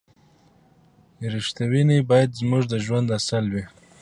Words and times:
رښتینولي 1.33 1.97
باید 2.09 2.37
زموږ 2.39 2.63
د 2.69 2.73
ژوند 2.85 3.07
اصل 3.19 3.45
وي. 3.53 3.63